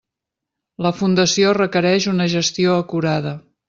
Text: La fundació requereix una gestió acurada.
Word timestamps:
La 0.85 0.93
fundació 1.03 1.53
requereix 1.59 2.11
una 2.17 2.31
gestió 2.37 2.77
acurada. 2.85 3.41